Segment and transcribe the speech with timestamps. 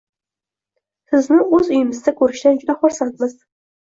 [1.09, 3.37] Sizni o'z uyimizda ko'rishdan juda xursandmiz.